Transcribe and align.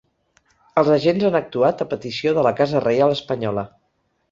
Els 0.81 0.89
agents 0.95 1.25
han 1.29 1.37
actuat 1.41 1.85
a 1.85 1.87
petició 1.93 2.35
de 2.39 2.47
la 2.49 2.55
casa 2.63 2.83
reial 2.89 3.17
espanyola. 3.21 3.71